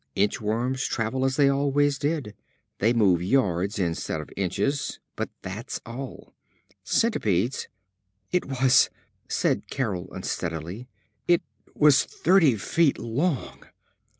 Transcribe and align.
Inchworms 0.15 0.87
travel 0.89 1.23
as 1.25 1.35
they 1.35 1.47
always 1.47 1.99
did. 1.99 2.33
They 2.79 2.91
move 2.91 3.21
yards 3.21 3.77
instead 3.77 4.19
of 4.19 4.31
inches, 4.35 4.99
but 5.15 5.29
that's 5.43 5.79
all. 5.85 6.33
Centipedes" 6.83 7.67
"It 8.31 8.45
was" 8.45 8.89
said 9.27 9.69
Carol 9.69 10.11
unsteadily. 10.11 10.87
"It 11.27 11.43
was 11.75 12.03
thirty 12.03 12.55
feet 12.55 12.97
long!" 12.97 13.65